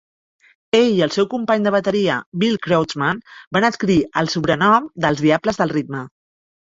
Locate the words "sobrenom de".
4.37-5.11